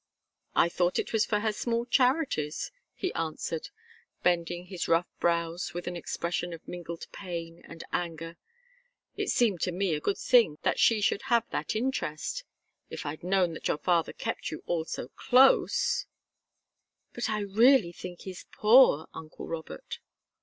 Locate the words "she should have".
10.79-11.47